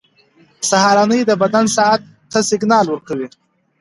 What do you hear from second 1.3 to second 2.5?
بدن ساعت ته